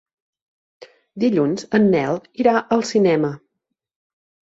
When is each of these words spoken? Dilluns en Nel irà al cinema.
Dilluns 1.23 1.67
en 1.79 1.85
Nel 1.95 2.17
irà 2.45 2.55
al 2.77 2.81
cinema. 2.93 3.31